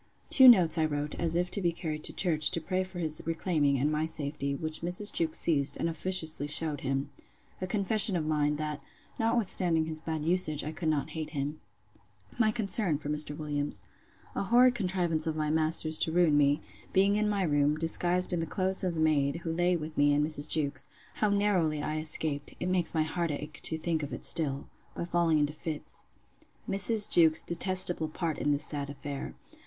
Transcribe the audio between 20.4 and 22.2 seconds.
Jewkes. How narrowly I